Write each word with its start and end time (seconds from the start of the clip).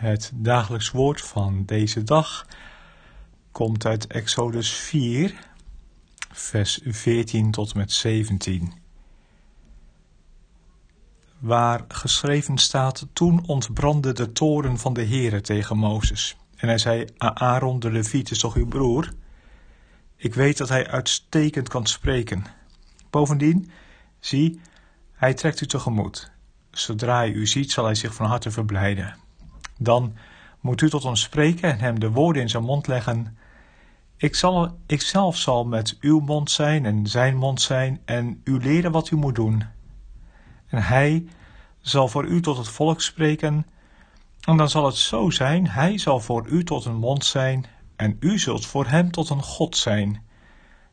Het 0.00 0.32
dagelijks 0.34 0.90
woord 0.90 1.20
van 1.20 1.64
deze 1.64 2.04
dag 2.04 2.46
komt 3.52 3.86
uit 3.86 4.06
Exodus 4.06 4.72
4, 4.72 5.34
vers 6.32 6.80
14 6.84 7.50
tot 7.50 7.74
met 7.74 7.92
17. 7.92 8.72
Waar 11.38 11.84
geschreven 11.88 12.58
staat: 12.58 13.06
Toen 13.12 13.46
ontbrandde 13.46 14.12
de 14.12 14.32
toren 14.32 14.78
van 14.78 14.94
de 14.94 15.04
Heere 15.04 15.40
tegen 15.40 15.76
Mozes. 15.76 16.36
En 16.56 16.68
hij 16.68 16.78
zei: 16.78 17.04
Aaron 17.18 17.80
de 17.80 17.90
Leviet 17.90 18.30
is 18.30 18.38
toch 18.38 18.54
uw 18.54 18.66
broer? 18.66 19.12
Ik 20.16 20.34
weet 20.34 20.58
dat 20.58 20.68
hij 20.68 20.86
uitstekend 20.86 21.68
kan 21.68 21.86
spreken. 21.86 22.44
Bovendien, 23.10 23.70
zie, 24.20 24.60
hij 25.12 25.34
trekt 25.34 25.60
u 25.60 25.66
tegemoet. 25.66 26.30
Zodra 26.70 27.16
hij 27.16 27.30
u 27.30 27.46
ziet, 27.46 27.72
zal 27.72 27.84
hij 27.84 27.94
zich 27.94 28.14
van 28.14 28.26
harte 28.26 28.50
verblijden. 28.50 29.26
Dan 29.78 30.14
moet 30.60 30.80
u 30.80 30.90
tot 30.90 31.04
ons 31.04 31.20
spreken 31.20 31.70
en 31.70 31.78
hem 31.78 32.00
de 32.00 32.10
woorden 32.10 32.42
in 32.42 32.48
zijn 32.48 32.62
mond 32.62 32.86
leggen. 32.86 33.38
Ik, 34.16 34.34
zal, 34.34 34.78
ik 34.86 35.02
zelf 35.02 35.36
zal 35.36 35.64
met 35.64 35.96
uw 36.00 36.20
mond 36.20 36.50
zijn 36.50 36.86
en 36.86 37.06
zijn 37.06 37.36
mond 37.36 37.60
zijn 37.60 38.00
en 38.04 38.40
u 38.44 38.58
leren 38.58 38.92
wat 38.92 39.10
u 39.10 39.16
moet 39.16 39.34
doen. 39.34 39.64
En 40.66 40.82
hij 40.82 41.26
zal 41.80 42.08
voor 42.08 42.24
u 42.24 42.40
tot 42.40 42.56
het 42.56 42.68
volk 42.68 43.00
spreken. 43.00 43.66
En 44.40 44.56
dan 44.56 44.68
zal 44.68 44.86
het 44.86 44.96
zo 44.96 45.30
zijn, 45.30 45.68
hij 45.68 45.98
zal 45.98 46.20
voor 46.20 46.48
u 46.48 46.64
tot 46.64 46.84
een 46.84 46.96
mond 46.96 47.24
zijn 47.24 47.66
en 47.96 48.16
u 48.20 48.38
zult 48.38 48.66
voor 48.66 48.86
hem 48.86 49.10
tot 49.10 49.30
een 49.30 49.42
God 49.42 49.76
zijn. 49.76 50.26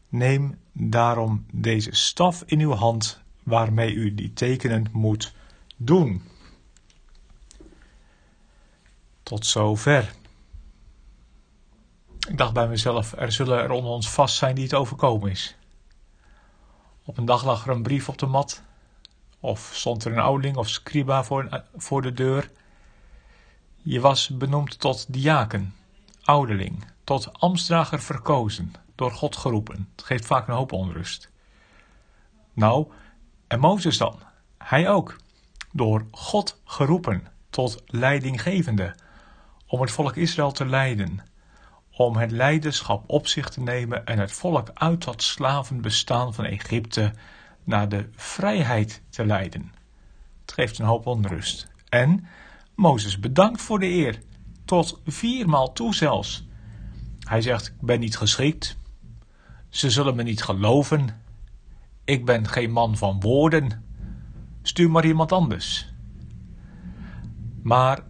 Neem 0.10 0.58
daarom 0.72 1.46
deze 1.52 1.96
staf 1.96 2.44
in 2.46 2.60
uw 2.60 2.74
hand 2.74 3.22
waarmee 3.44 3.94
u 3.94 4.14
die 4.14 4.34
tekenen 4.34 4.86
moet 4.92 5.36
doen. 5.78 6.22
Tot 9.26 9.46
zover. 9.46 10.14
Ik 12.28 12.38
dacht 12.38 12.54
bij 12.54 12.68
mezelf, 12.68 13.14
er 13.18 13.32
zullen 13.32 13.58
er 13.58 13.72
onder 13.72 13.92
ons 13.92 14.10
vast 14.10 14.36
zijn 14.36 14.56
die 14.56 14.64
het 14.64 14.74
overkomen 14.74 15.32
is. 15.32 15.56
Op 17.06 17.18
een 17.18 17.26
dag 17.26 17.46
lag 17.46 17.66
er 17.66 17.72
een 17.72 17.84
brief 17.84 18.10
op 18.10 18.18
de 18.18 18.26
mat, 18.26 18.64
of 19.40 19.70
stond 19.74 20.06
er 20.06 20.12
een 20.12 20.20
ouderling 20.20 20.58
of 20.58 20.70
scriba 20.70 21.24
voor, 21.76 22.02
de 22.02 22.14
deur. 22.14 22.52
Je 23.76 24.00
was 24.00 24.30
benoemd 24.30 24.80
tot 24.80 25.14
diaken, 25.14 25.76
ouderling, 26.24 26.86
tot 27.04 27.40
ambtsdrager 27.40 28.02
verkozen, 28.02 28.74
door 28.96 29.12
God 29.12 29.36
geroepen. 29.36 29.90
Het 29.96 30.06
geeft 30.06 30.26
vaak 30.26 30.48
een 30.48 30.54
hoop 30.54 30.72
onrust. 30.72 31.30
Nou, 32.54 32.92
en 33.48 33.60
Mozes 33.60 33.98
dan? 33.98 34.20
Hij 34.58 34.90
ook, 34.90 35.16
door 35.72 36.06
God 36.12 36.62
geroepen 36.66 37.28
tot 37.50 37.84
leidinggevende 37.86 38.96
om 39.68 39.82
het 39.82 39.92
volk 39.92 40.16
Israël 40.16 40.52
te 40.52 40.66
leiden, 40.66 41.20
om 41.92 42.16
het 42.16 42.32
leiderschap 42.32 43.04
op 43.08 43.28
zich 43.28 43.50
te 43.50 43.62
nemen 43.62 44.06
en 44.06 44.20
het 44.20 44.32
volk 44.32 44.72
uit 44.74 45.04
dat 45.04 45.22
slavenbestaan 45.22 46.34
van 46.34 46.46
Egypte 46.46 47.14
naar 47.64 47.90
de 47.90 48.10
vrijheid 48.16 49.02
te 49.10 49.26
leiden. 49.26 49.74
Het 50.42 50.52
geeft 50.52 50.80
een 50.80 50.86
hoop 50.86 51.06
onrust. 51.06 51.68
En 51.90 52.28
Mozes 52.76 53.20
bedankt 53.20 53.62
voor 53.62 53.80
de 53.80 53.90
eer, 53.90 54.22
tot 54.66 55.02
viermaal 55.06 55.74
toe 55.74 55.96
zelfs. 55.96 56.48
Hij 57.20 57.42
zegt: 57.42 57.68
Ik 57.68 57.82
ben 57.82 58.00
niet 58.00 58.18
geschikt. 58.18 58.78
Ze 59.70 59.90
zullen 59.90 60.16
me 60.16 60.24
niet 60.24 60.44
geloven. 60.44 61.10
Ik 62.04 62.26
ben 62.26 62.48
geen 62.48 62.72
man 62.72 62.98
van 62.98 63.20
woorden. 63.20 63.84
Stuur 64.62 64.90
maar 64.90 65.06
iemand 65.06 65.32
anders. 65.32 65.94
Maar 67.62 68.04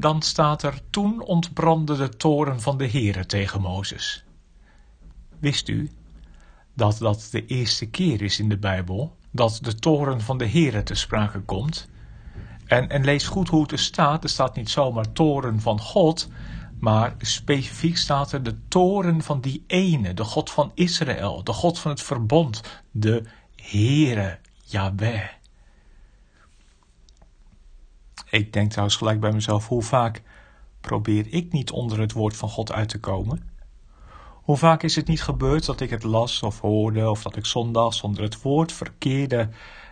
dan 0.00 0.22
staat 0.22 0.62
er, 0.62 0.80
toen 0.90 1.22
ontbrandde 1.22 1.96
de 1.96 2.08
toren 2.08 2.60
van 2.60 2.78
de 2.78 2.88
Heere 2.88 3.26
tegen 3.26 3.60
Mozes. 3.60 4.24
Wist 5.38 5.68
u 5.68 5.90
dat 6.74 6.98
dat 6.98 7.28
de 7.30 7.46
eerste 7.46 7.86
keer 7.86 8.22
is 8.22 8.38
in 8.38 8.48
de 8.48 8.58
Bijbel 8.58 9.16
dat 9.30 9.58
de 9.62 9.74
toren 9.74 10.20
van 10.20 10.38
de 10.38 10.48
Heere 10.48 10.82
te 10.82 10.94
sprake 10.94 11.40
komt? 11.40 11.88
En, 12.66 12.88
en 12.88 13.04
lees 13.04 13.26
goed 13.26 13.48
hoe 13.48 13.62
het 13.62 13.72
er 13.72 13.78
staat. 13.78 14.22
Er 14.22 14.30
staat 14.30 14.56
niet 14.56 14.70
zomaar 14.70 15.12
toren 15.12 15.60
van 15.60 15.80
God, 15.80 16.28
maar 16.78 17.14
specifiek 17.18 17.96
staat 17.96 18.32
er 18.32 18.42
de 18.42 18.68
toren 18.68 19.22
van 19.22 19.40
die 19.40 19.64
ene, 19.66 20.14
de 20.14 20.24
God 20.24 20.50
van 20.50 20.70
Israël, 20.74 21.44
de 21.44 21.52
God 21.52 21.78
van 21.78 21.90
het 21.90 22.02
verbond, 22.02 22.62
de 22.90 23.22
Heere, 23.56 24.38
Yahweh. 24.64 25.28
Ik 28.34 28.52
denk 28.52 28.70
trouwens 28.70 28.96
gelijk 28.96 29.20
bij 29.20 29.32
mezelf, 29.32 29.68
hoe 29.68 29.82
vaak 29.82 30.22
probeer 30.80 31.26
ik 31.30 31.52
niet 31.52 31.70
onder 31.70 32.00
het 32.00 32.12
woord 32.12 32.36
van 32.36 32.48
God 32.48 32.72
uit 32.72 32.88
te 32.88 33.00
komen? 33.00 33.50
Hoe 34.42 34.56
vaak 34.56 34.82
is 34.82 34.96
het 34.96 35.06
niet 35.06 35.22
gebeurd 35.22 35.66
dat 35.66 35.80
ik 35.80 35.90
het 35.90 36.02
las 36.02 36.42
of 36.42 36.60
hoorde 36.60 37.10
of 37.10 37.22
dat 37.22 37.36
ik 37.36 37.46
zondags 37.46 38.02
onder 38.02 38.22
het 38.22 38.42
woord 38.42 38.72
verkeerde 38.72 39.48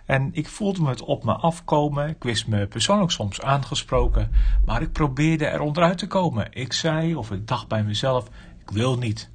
en 0.07 0.31
ik 0.33 0.49
voelde 0.49 0.83
me 0.83 0.89
het 0.89 1.03
op 1.03 1.25
me 1.25 1.33
afkomen. 1.33 2.09
Ik 2.09 2.23
wist 2.23 2.47
me 2.47 2.67
persoonlijk 2.67 3.11
soms 3.11 3.41
aangesproken, 3.41 4.33
maar 4.65 4.83
ik 4.83 4.93
probeerde 4.93 5.47
er 5.47 5.61
onderuit 5.61 5.99
te 5.99 6.07
komen. 6.07 6.49
Ik 6.51 6.73
zei 6.73 7.15
of 7.15 7.31
ik 7.31 7.49
dacht 7.49 7.69
bij 7.69 7.85
mezelf, 7.85 8.29
ik 8.61 8.71
wil 8.71 8.99
niet. 8.99 9.31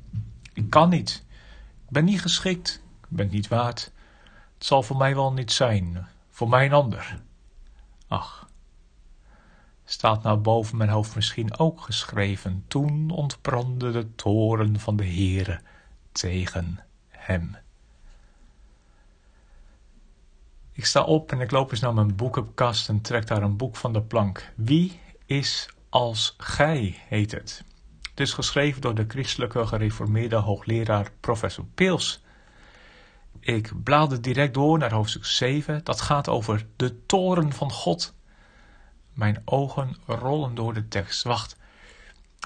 Ik 0.54 0.70
kan 0.70 0.90
niet. 0.90 1.26
Ik 1.86 1.90
ben 1.90 2.06
niet 2.06 2.22
geschikt. 2.22 2.84
Ik 3.02 3.18
ben 3.18 3.30
niet 3.30 3.48
waard. 3.48 3.92
Het 4.54 4.66
zal 4.66 4.84
voor 4.84 4.98
mij 4.98 5.16
wel 5.16 5.34
niet 5.34 5.52
zijn. 5.52 6.08
Voor 6.30 6.50
mij 6.50 6.66
een 6.66 6.74
ander. 6.74 7.22
Ach, 8.08 8.47
staat 9.90 10.24
nou 10.24 10.38
boven 10.38 10.78
mijn 10.78 10.90
hoofd 10.90 11.16
misschien 11.16 11.58
ook 11.58 11.82
geschreven. 11.82 12.64
Toen 12.68 13.10
ontbrandde 13.10 13.92
de 13.92 14.16
toren 14.16 14.80
van 14.80 14.96
de 14.96 15.06
Heere 15.06 15.62
tegen 16.12 16.80
hem. 17.10 17.58
Ik 20.72 20.86
sta 20.86 21.04
op 21.04 21.32
en 21.32 21.40
ik 21.40 21.52
loop 21.52 21.72
eens 21.72 21.80
naar 21.80 21.94
mijn 21.94 22.16
boekenkast 22.16 22.90
en 22.90 23.02
trek 23.02 23.28
daar 23.28 23.42
een 23.42 23.58
boek 23.58 23.76
van 23.76 23.94
de 23.94 24.02
plank. 24.02 24.54
Wie 24.56 25.00
is 25.26 25.70
als 25.90 26.36
gij, 26.38 26.96
heet 27.08 27.32
het. 27.32 27.64
Het 28.10 28.20
is 28.20 28.34
geschreven 28.34 28.82
door 28.82 28.96
de 28.96 29.06
christelijke 29.08 29.68
gereformeerde 29.68 30.36
hoogleraar 30.36 31.12
professor 31.20 31.66
Peels. 31.76 32.24
Ik 33.40 33.84
blader 33.84 34.22
direct 34.22 34.54
door 34.54 34.78
naar 34.78 34.94
hoofdstuk 34.94 35.26
7. 35.26 35.84
Dat 35.84 36.02
gaat 36.02 36.30
over 36.30 36.66
de 36.76 37.06
toren 37.06 37.54
van 37.54 37.72
God. 37.72 38.16
Mijn 39.18 39.42
ogen 39.46 39.96
rollen 40.06 40.56
door 40.56 40.74
de 40.74 40.88
tekst. 40.88 41.24
Wacht, 41.24 41.58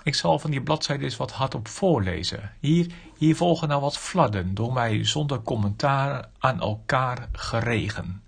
ik 0.03 0.15
zal 0.15 0.39
van 0.39 0.51
die 0.51 0.61
bladzijde 0.61 1.03
eens 1.03 1.17
wat 1.17 1.31
hardop 1.31 1.67
voorlezen. 1.67 2.51
Hier, 2.59 2.91
hier 3.17 3.35
volgen 3.35 3.67
nou 3.67 3.81
wat 3.81 3.97
fladden, 3.97 4.53
door 4.53 4.73
mij 4.73 5.05
zonder 5.05 5.41
commentaar 5.41 6.29
aan 6.39 6.61
elkaar 6.61 7.27
geregen. 7.31 8.23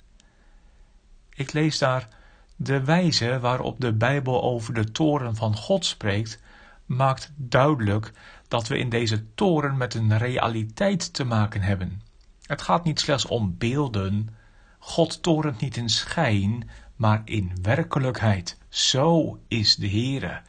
Ik 1.33 1.53
lees 1.53 1.77
daar 1.77 2.07
de 2.55 2.83
wijze 2.83 3.39
waarop 3.39 3.79
de 3.79 3.93
Bijbel 3.93 4.43
over 4.43 4.73
de 4.73 4.91
toren 4.91 5.35
van 5.35 5.55
God 5.55 5.85
spreekt, 5.85 6.41
maakt 6.85 7.31
duidelijk 7.35 8.11
dat 8.47 8.67
we 8.67 8.77
in 8.77 8.89
deze 8.89 9.33
toren 9.33 9.77
met 9.77 9.93
een 9.93 10.17
realiteit 10.17 11.13
te 11.13 11.23
maken 11.23 11.61
hebben. 11.61 12.01
Het 12.45 12.61
gaat 12.61 12.83
niet 12.83 12.99
slechts 12.99 13.25
om 13.25 13.57
beelden. 13.57 14.35
God 14.79 15.23
torent 15.23 15.61
niet 15.61 15.77
in 15.77 15.89
schijn, 15.89 16.69
maar 17.03 17.21
in 17.25 17.51
werkelijkheid. 17.61 18.57
Zo 18.69 19.39
is 19.47 19.75
de 19.75 19.89
Heere. 19.89 20.41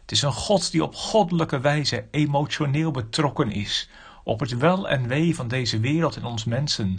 Het 0.00 0.12
is 0.12 0.22
een 0.22 0.32
God 0.32 0.70
die 0.70 0.82
op 0.82 0.94
goddelijke 0.94 1.60
wijze 1.60 2.04
emotioneel 2.10 2.90
betrokken 2.90 3.50
is 3.50 3.88
op 4.24 4.40
het 4.40 4.56
wel 4.56 4.88
en 4.88 5.06
wee 5.06 5.34
van 5.34 5.48
deze 5.48 5.80
wereld 5.80 6.16
en 6.16 6.24
ons 6.24 6.44
mensen. 6.44 6.98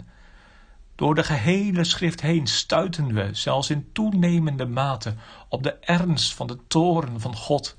Door 0.94 1.14
de 1.14 1.24
gehele 1.24 1.84
schrift 1.84 2.20
heen 2.20 2.46
stuiten 2.46 3.14
we, 3.14 3.28
zelfs 3.32 3.70
in 3.70 3.88
toenemende 3.92 4.66
mate, 4.66 5.14
op 5.48 5.62
de 5.62 5.72
ernst 5.72 6.34
van 6.34 6.46
de 6.46 6.58
toren 6.66 7.20
van 7.20 7.36
God. 7.36 7.76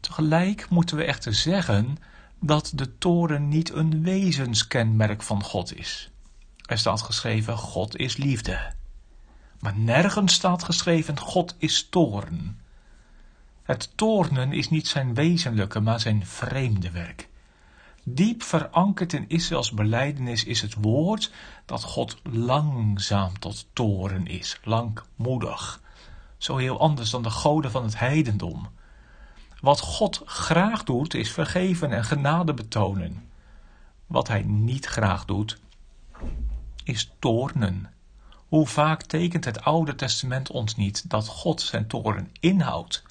Tegelijk 0.00 0.70
moeten 0.70 0.96
we 0.96 1.04
echter 1.04 1.34
zeggen 1.34 1.96
dat 2.40 2.72
de 2.74 2.98
toren 2.98 3.48
niet 3.48 3.72
een 3.72 4.02
wezenskenmerk 4.02 5.22
van 5.22 5.42
God 5.42 5.76
is. 5.76 6.10
Er 6.66 6.78
staat 6.78 7.02
geschreven: 7.02 7.56
God 7.56 7.96
is 7.96 8.16
liefde. 8.16 8.82
Maar 9.64 9.78
nergens 9.78 10.34
staat 10.34 10.64
geschreven: 10.64 11.18
God 11.18 11.54
is 11.58 11.86
toorn. 11.90 12.60
Het 13.62 13.90
toornen 13.94 14.52
is 14.52 14.70
niet 14.70 14.86
zijn 14.86 15.14
wezenlijke, 15.14 15.80
maar 15.80 16.00
zijn 16.00 16.26
vreemde 16.26 16.90
werk. 16.90 17.28
Diep 18.02 18.42
verankerd 18.42 19.12
in 19.12 19.28
Israëls 19.28 19.72
beleidenis 19.72 20.44
is 20.44 20.60
het 20.60 20.74
woord 20.74 21.32
dat 21.66 21.82
God 21.82 22.20
langzaam 22.22 23.38
tot 23.38 23.66
toren 23.72 24.26
is, 24.26 24.60
langmoedig. 24.64 25.80
Zo 26.38 26.56
heel 26.56 26.80
anders 26.80 27.10
dan 27.10 27.22
de 27.22 27.30
goden 27.30 27.70
van 27.70 27.82
het 27.82 27.98
heidendom. 27.98 28.68
Wat 29.60 29.80
God 29.80 30.22
graag 30.24 30.84
doet, 30.84 31.14
is 31.14 31.32
vergeven 31.32 31.92
en 31.92 32.04
genade 32.04 32.54
betonen. 32.54 33.28
Wat 34.06 34.28
hij 34.28 34.42
niet 34.42 34.86
graag 34.86 35.24
doet, 35.24 35.58
is 36.84 37.12
toornen. 37.18 37.93
Hoe 38.48 38.66
vaak 38.66 39.02
tekent 39.02 39.44
het 39.44 39.60
Oude 39.60 39.94
Testament 39.94 40.50
ons 40.50 40.76
niet 40.76 41.10
dat 41.10 41.28
God 41.28 41.60
zijn 41.60 41.86
toren 41.86 42.30
inhoudt 42.40 43.02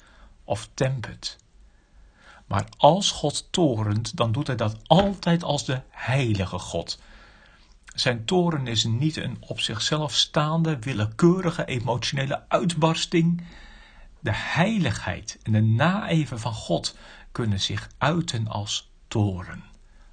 of 0.44 0.68
tempert? 0.74 1.36
Maar 2.46 2.66
als 2.76 3.10
God 3.10 3.48
torent, 3.52 4.16
dan 4.16 4.32
doet 4.32 4.46
hij 4.46 4.56
dat 4.56 4.76
altijd 4.86 5.42
als 5.42 5.64
de 5.64 5.80
heilige 5.90 6.58
God. 6.58 6.98
Zijn 7.94 8.24
toren 8.24 8.66
is 8.66 8.84
niet 8.84 9.16
een 9.16 9.36
op 9.40 9.60
zichzelf 9.60 10.14
staande, 10.14 10.78
willekeurige 10.78 11.64
emotionele 11.64 12.44
uitbarsting. 12.48 13.44
De 14.20 14.32
heiligheid 14.34 15.38
en 15.42 15.52
de 15.52 15.62
naeven 15.62 16.40
van 16.40 16.54
God 16.54 16.96
kunnen 17.32 17.60
zich 17.60 17.88
uiten 17.98 18.48
als 18.48 18.90
toren. 19.08 19.64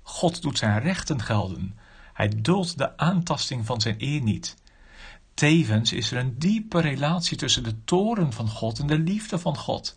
God 0.01 0.41
doet 0.41 0.57
zijn 0.57 0.79
rechten 0.79 1.21
gelden. 1.21 1.79
Hij 2.13 2.31
duldt 2.37 2.77
de 2.77 2.97
aantasting 2.97 3.65
van 3.65 3.81
zijn 3.81 3.95
eer 3.97 4.21
niet. 4.21 4.55
Tevens 5.41 5.93
is 5.93 6.11
er 6.11 6.17
een 6.17 6.39
diepe 6.39 6.79
relatie 6.79 7.37
tussen 7.37 7.63
de 7.63 7.83
toren 7.83 8.33
van 8.33 8.49
God 8.49 8.79
en 8.79 8.87
de 8.87 8.97
liefde 8.97 9.39
van 9.39 9.57
God. 9.57 9.95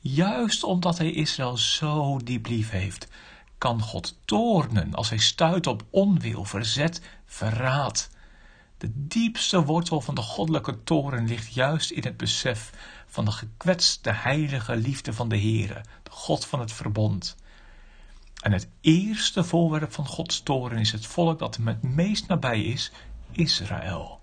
Juist 0.00 0.64
omdat 0.64 0.98
hij 0.98 1.12
Israël 1.12 1.56
zo 1.56 2.18
diep 2.24 2.46
lief 2.46 2.70
heeft, 2.70 3.08
kan 3.58 3.80
God 3.80 4.18
toornen 4.24 4.94
als 4.94 5.08
hij 5.08 5.18
stuit 5.18 5.66
op 5.66 5.84
onwil, 5.90 6.44
verzet, 6.44 7.00
verraad. 7.26 8.10
De 8.78 8.90
diepste 8.94 9.64
wortel 9.64 10.00
van 10.00 10.14
de 10.14 10.22
goddelijke 10.22 10.82
toren 10.82 11.26
ligt 11.26 11.54
juist 11.54 11.90
in 11.90 12.02
het 12.02 12.16
besef 12.16 12.72
van 13.06 13.24
de 13.24 13.32
gekwetste 13.32 14.10
heilige 14.10 14.76
liefde 14.76 15.12
van 15.12 15.28
de 15.28 15.38
Heere, 15.38 15.84
de 16.02 16.10
God 16.10 16.46
van 16.46 16.60
het 16.60 16.72
verbond. 16.72 17.36
En 18.40 18.52
het 18.52 18.68
eerste 18.80 19.44
voorwerp 19.44 19.92
van 19.92 20.06
Gods 20.06 20.42
toren 20.42 20.78
is 20.78 20.92
het 20.92 21.06
volk 21.06 21.38
dat 21.38 21.56
hem 21.56 21.66
het 21.66 21.82
meest 21.82 22.26
nabij 22.26 22.62
is, 22.62 22.92
Israël. 23.32 24.22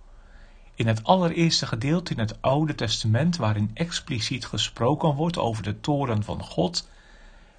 In 0.82 0.88
het 0.88 1.04
allereerste 1.04 1.66
gedeelte 1.66 2.14
in 2.14 2.20
het 2.20 2.42
Oude 2.42 2.76
Testament, 2.76 3.38
waarin 3.38 3.72
expliciet 3.74 4.46
gesproken 4.46 5.16
wordt 5.16 5.38
over 5.38 5.64
de 5.64 5.80
toren 5.80 6.24
van 6.24 6.44
God, 6.44 6.90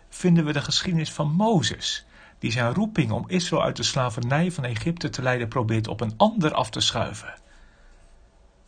vinden 0.09 0.45
we 0.45 0.53
de 0.53 0.61
geschiedenis 0.61 1.13
van 1.13 1.33
Mozes, 1.33 2.05
die 2.39 2.53
zijn 2.53 2.75
roeping 2.75 3.11
om 3.11 3.29
Israël 3.29 3.63
uit 3.63 3.77
de 3.77 3.83
slavernij 3.83 4.53
van 4.53 4.65
Egypte 4.65 5.09
te 5.09 5.23
leiden 5.23 5.49
probeert 5.49 5.89
op 5.89 6.01
een 6.01 6.15
ander 6.17 6.55
af 6.55 6.71
te 6.71 6.81
schuiven. 6.81 7.35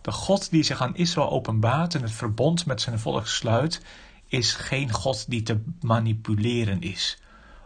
De 0.01 0.12
God 0.12 0.51
die 0.51 0.62
zich 0.62 0.81
aan 0.81 0.97
Israël 0.97 1.31
openbaart 1.31 1.95
en 1.95 2.03
het 2.03 2.12
verbond 2.12 2.67
met 2.67 2.81
zijn 2.81 2.99
volk 2.99 3.27
sluit, 3.27 3.83
is 4.27 4.53
geen 4.53 4.93
God 4.93 5.31
die 5.31 5.43
te 5.43 5.62
manipuleren 5.81 6.81
is, 6.81 7.19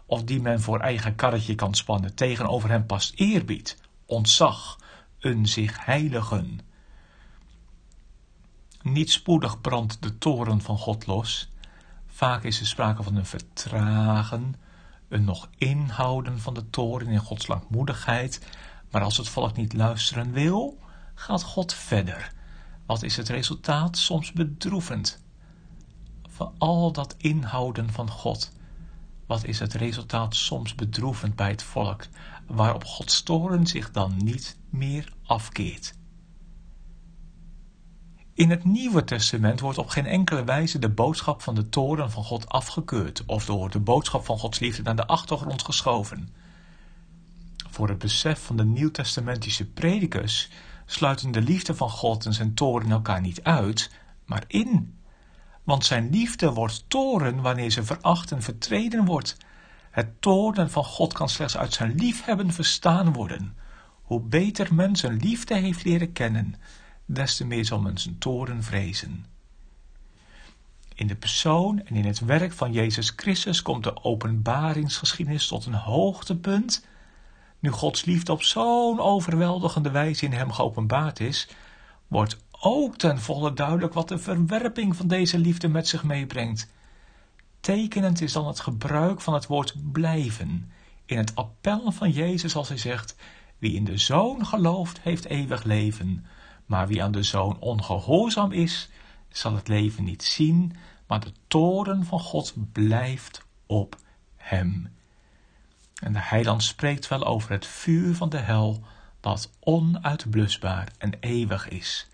of 0.07 0.25
die 0.25 0.41
men 0.41 0.61
voor 0.61 0.81
eigen 0.81 1.15
karretje 1.15 1.55
kan 1.55 1.75
spannen. 1.75 2.15
Tegenover 2.15 2.69
hem 2.69 2.87
past 2.87 3.13
eerbied, 3.15 3.79
ontzag, 4.07 4.79
een 5.19 5.47
zich 5.47 5.85
heiligen. 5.85 6.67
Niet 8.83 9.11
spoedig 9.11 9.61
brandt 9.61 10.03
de 10.03 10.19
toren 10.19 10.61
van 10.61 10.79
God 10.79 11.07
los. 11.07 11.49
Vaak 12.07 12.45
is 12.45 12.61
er 12.61 12.67
sprake 12.67 13.03
van 13.03 13.17
een 13.17 13.27
vertragen, 13.27 14.55
een 15.09 15.25
nog 15.25 15.49
inhouden 15.57 16.41
van 16.41 16.55
de 16.55 16.71
toren 16.71 17.07
in 17.07 17.19
Gods 17.19 17.47
langmoedigheid. 17.47 18.47
Maar 18.91 19.03
als 19.03 19.17
het 19.17 19.29
volk 19.29 19.57
niet 19.57 19.73
luisteren 19.73 20.33
wil, 20.33 20.79
gaat 21.15 21.43
God 21.43 21.75
verder. 21.75 22.33
Wat 22.87 23.03
is 23.03 23.17
het 23.17 23.29
resultaat? 23.29 23.97
Soms 23.97 24.33
bedroevend. 24.33 25.23
Van 26.29 26.55
al 26.59 26.93
dat 26.93 27.15
inhouden 27.19 27.93
van 27.93 28.11
God. 28.11 28.53
Wat 29.27 29.45
is 29.45 29.59
het 29.59 29.75
resultaat 29.75 30.35
soms 30.35 30.75
bedroevend 30.75 31.37
bij 31.37 31.51
het 31.51 31.63
volk, 31.63 32.07
waarop 32.47 32.85
Gods 32.85 33.23
toren 33.23 33.67
zich 33.67 33.91
dan 33.91 34.17
niet 34.17 34.57
meer 34.71 35.13
afkeert? 35.27 35.98
In 38.39 38.51
het 38.51 38.65
Nieuwe 38.65 39.05
Testament 39.05 39.61
wordt 39.61 39.79
op 39.79 39.89
geen 39.89 40.07
enkele 40.07 40.45
wijze 40.45 40.79
de 40.79 40.89
boodschap 40.89 41.43
van 41.43 41.55
de 41.55 41.69
toren 41.69 42.11
van 42.11 42.25
God 42.25 42.49
afgekeurd 42.49 43.23
of 43.27 43.45
door 43.45 43.71
de 43.71 43.79
boodschap 43.79 44.25
van 44.25 44.39
Gods 44.39 44.59
liefde 44.59 44.83
naar 44.83 44.97
de 44.97 45.07
achtergrond 45.07 45.65
geschoven. 45.65 46.29
Voor 47.71 47.89
het 47.89 47.99
besef 47.99 48.45
van 48.45 48.57
de 48.57 48.65
nieuwtestamentische 48.65 49.67
predikers 49.67 50.51
sluiten 50.87 51.31
de 51.31 51.41
liefde 51.41 51.75
van 51.75 51.91
God 51.91 52.27
en 52.27 52.33
zijn 52.35 52.55
toren 52.55 52.91
elkaar 52.91 53.21
niet 53.21 53.43
uit, 53.43 53.91
maar 54.25 54.45
in. 54.47 54.99
Want 55.63 55.85
zijn 55.85 56.11
liefde 56.11 56.53
wordt 56.53 56.85
toren 56.89 57.43
wanneer 57.43 57.71
ze 57.71 57.85
veracht 57.85 58.33
en 58.33 58.43
vertreden 58.43 59.05
wordt. 59.05 59.37
Het 59.91 60.23
toren 60.23 60.71
van 60.71 60.85
God 60.85 61.13
kan 61.13 61.29
slechts 61.29 61.57
uit 61.57 61.73
zijn 61.73 61.95
liefhebben 61.95 62.53
verstaan 62.53 63.13
worden. 63.13 63.57
Hoe 64.03 64.21
beter 64.21 64.75
men 64.75 64.97
zijn 64.97 65.17
liefde 65.17 65.55
heeft 65.55 65.85
leren 65.85 66.13
kennen, 66.13 66.55
des 67.11 67.37
te 67.37 67.45
meer 67.45 67.65
zal 67.65 67.81
men 67.81 67.99
zijn 67.99 68.19
toren 68.19 68.63
vrezen. 68.63 69.25
In 70.95 71.07
de 71.07 71.15
persoon 71.15 71.83
en 71.85 71.95
in 71.97 72.05
het 72.05 72.19
werk 72.19 72.53
van 72.53 72.73
Jezus 72.73 73.13
Christus 73.17 73.63
komt 73.63 73.85
de 73.85 74.05
openbaringsgeschiedenis 74.05 75.47
tot 75.47 75.67
een 75.67 75.75
hoogtepunt. 75.75 76.87
Nu 77.59 77.71
Gods 77.71 78.05
liefde 78.05 78.33
op 78.33 78.43
zo'n 78.43 79.01
overweldigende 79.01 79.91
wijze 79.91 80.25
in 80.25 80.33
hem 80.33 80.53
geopenbaard 80.53 81.21
is, 81.21 81.49
wordt 82.07 82.37
ook 82.61 82.97
ten 82.97 83.21
volle 83.21 83.53
duidelijk 83.53 83.95
wat 83.95 84.09
de 84.09 84.19
verwerping 84.19 84.97
van 84.97 85.09
deze 85.09 85.39
liefde 85.39 85.69
met 85.69 85.89
zich 85.89 86.05
meebrengt. 86.05 86.69
Tekenend 87.61 88.21
is 88.21 88.33
dan 88.33 88.47
het 88.47 88.61
gebruik 88.61 89.21
van 89.21 89.35
het 89.35 89.47
woord 89.47 89.93
blijven 89.93 90.71
in 91.09 91.19
het 91.19 91.35
appel 91.35 91.91
van 91.91 92.11
Jezus 92.11 92.57
als 92.57 92.69
hij 92.69 92.79
zegt, 92.79 93.17
wie 93.59 93.75
in 93.75 93.85
de 93.85 93.99
Zoon 93.99 94.47
gelooft, 94.47 95.01
heeft 95.01 95.25
eeuwig 95.25 95.63
leven. 95.63 96.27
Maar 96.69 96.87
wie 96.87 97.03
aan 97.03 97.13
de 97.13 97.23
zoon 97.23 97.59
ongehoorzaam 97.59 98.53
is, 98.53 98.89
zal 99.29 99.55
het 99.55 99.69
leven 99.69 100.05
niet 100.05 100.23
zien, 100.23 100.77
maar 101.07 101.21
de 101.21 101.33
toren 101.47 102.05
van 102.05 102.21
God 102.21 102.55
blijft 102.73 103.45
op 103.67 103.97
hem. 104.37 104.97
En 106.03 106.13
de 106.13 106.23
heiland 106.23 106.63
spreekt 106.63 107.09
wel 107.09 107.25
over 107.25 107.51
het 107.51 107.67
vuur 107.67 108.15
van 108.15 108.29
de 108.29 108.39
hel, 108.39 108.83
dat 109.21 109.51
onuitblusbaar 109.61 110.89
en 110.99 111.13
eeuwig 111.21 111.69
is. 111.69 112.09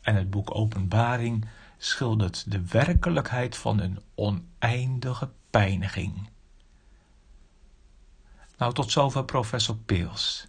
En 0.00 0.14
het 0.14 0.30
boek 0.30 0.54
Openbaring 0.54 1.48
schildert 1.78 2.50
de 2.50 2.66
werkelijkheid 2.66 3.56
van 3.56 3.80
een 3.80 3.98
oneindige 4.14 5.30
pijniging. 5.50 6.28
Nou, 8.58 8.74
tot 8.74 8.90
zover 8.90 9.24
professor 9.24 9.76
Peels 9.76 10.46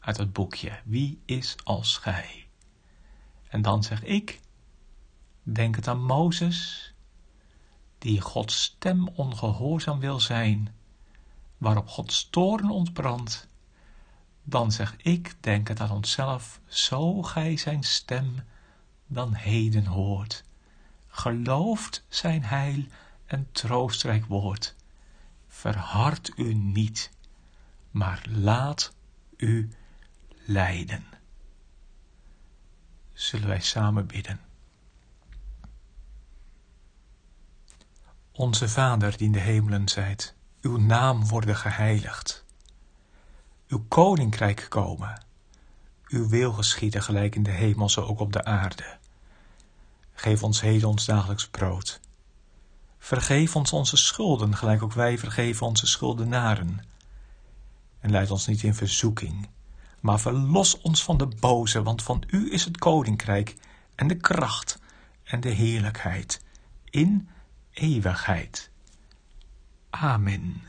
uit 0.00 0.16
het 0.16 0.32
boekje 0.32 0.80
Wie 0.84 1.20
is 1.24 1.56
als 1.64 1.96
gij? 1.96 2.45
En 3.56 3.62
dan 3.62 3.82
zeg 3.82 4.04
ik, 4.04 4.40
denk 5.42 5.76
het 5.76 5.88
aan 5.88 6.02
Mozes, 6.02 6.92
die 7.98 8.20
Gods 8.20 8.62
stem 8.62 9.08
ongehoorzaam 9.08 10.00
wil 10.00 10.20
zijn, 10.20 10.74
waarop 11.58 11.88
Gods 11.88 12.28
toren 12.30 12.70
ontbrandt. 12.70 13.48
Dan 14.42 14.72
zeg 14.72 14.96
ik, 14.96 15.36
denk 15.40 15.68
het 15.68 15.80
aan 15.80 15.90
onszelf, 15.90 16.60
zo 16.66 17.22
gij 17.22 17.56
zijn 17.56 17.82
stem 17.82 18.44
dan 19.06 19.34
heden 19.34 19.86
hoort. 19.86 20.44
Gelooft 21.06 22.04
zijn 22.08 22.44
heil 22.44 22.84
en 23.26 23.48
troostrijk 23.52 24.26
woord. 24.26 24.74
Verhard 25.48 26.32
u 26.36 26.54
niet, 26.54 27.10
maar 27.90 28.26
laat 28.28 28.94
u 29.36 29.70
leiden 30.44 31.15
zullen 33.16 33.48
wij 33.48 33.60
samen 33.60 34.06
bidden. 34.06 34.40
Onze 38.32 38.68
Vader 38.68 39.16
die 39.16 39.26
in 39.26 39.32
de 39.32 39.38
hemelen 39.38 39.88
zijt, 39.88 40.34
uw 40.60 40.76
naam 40.76 41.26
worden 41.26 41.56
geheiligd. 41.56 42.44
Uw 43.68 43.84
koninkrijk 43.88 44.66
komen. 44.68 45.24
Uw 46.08 46.28
wil 46.28 46.52
geschieden 46.52 47.02
gelijk 47.02 47.34
in 47.34 47.42
de 47.42 47.50
hemel 47.50 47.88
zo 47.88 48.02
ook 48.02 48.20
op 48.20 48.32
de 48.32 48.44
aarde. 48.44 48.98
Geef 50.12 50.42
ons 50.42 50.60
heden 50.60 50.88
ons 50.88 51.04
dagelijks 51.04 51.48
brood. 51.48 52.00
Vergeef 52.98 53.56
ons 53.56 53.72
onze 53.72 53.96
schulden, 53.96 54.56
gelijk 54.56 54.82
ook 54.82 54.92
wij 54.92 55.18
vergeven 55.18 55.66
onze 55.66 55.86
schuldenaren. 55.86 56.84
En 58.00 58.10
leid 58.10 58.30
ons 58.30 58.46
niet 58.46 58.62
in 58.62 58.74
verzoeking, 58.74 59.48
maar 60.06 60.20
verlos 60.20 60.80
ons 60.80 61.02
van 61.02 61.16
de 61.16 61.28
boze, 61.40 61.82
want 61.82 62.02
van 62.02 62.22
u 62.26 62.52
is 62.52 62.64
het 62.64 62.78
koninkrijk 62.78 63.56
en 63.94 64.06
de 64.06 64.16
kracht 64.16 64.78
en 65.24 65.40
de 65.40 65.48
heerlijkheid 65.48 66.44
in 66.90 67.28
eeuwigheid. 67.72 68.70
Amen. 69.90 70.62